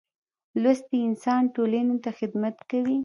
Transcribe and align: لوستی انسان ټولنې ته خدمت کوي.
لوستی 0.61 0.99
انسان 1.09 1.41
ټولنې 1.55 1.95
ته 2.03 2.09
خدمت 2.19 2.55
کوي. 2.69 2.97